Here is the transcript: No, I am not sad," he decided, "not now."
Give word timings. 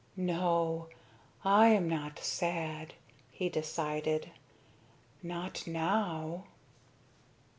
No, 0.17 0.87
I 1.45 1.67
am 1.67 1.87
not 1.87 2.17
sad," 2.17 2.95
he 3.29 3.49
decided, 3.49 4.31
"not 5.21 5.67
now." 5.67 6.45